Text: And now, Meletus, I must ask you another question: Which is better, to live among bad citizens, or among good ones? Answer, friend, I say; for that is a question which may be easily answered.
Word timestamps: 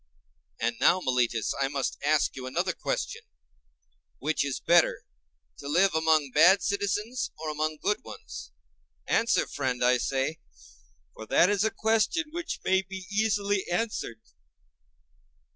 And 0.59 0.77
now, 0.79 0.99
Meletus, 0.99 1.53
I 1.61 1.67
must 1.67 1.99
ask 2.03 2.35
you 2.35 2.47
another 2.47 2.73
question: 2.73 3.21
Which 4.17 4.43
is 4.43 4.59
better, 4.59 5.03
to 5.59 5.67
live 5.67 5.93
among 5.93 6.31
bad 6.31 6.63
citizens, 6.63 7.29
or 7.37 7.51
among 7.51 7.77
good 7.77 8.03
ones? 8.03 8.51
Answer, 9.05 9.45
friend, 9.45 9.83
I 9.85 9.99
say; 9.99 10.39
for 11.13 11.27
that 11.27 11.51
is 11.51 11.63
a 11.63 11.69
question 11.69 12.31
which 12.31 12.61
may 12.65 12.81
be 12.81 13.05
easily 13.11 13.63
answered. 13.71 14.21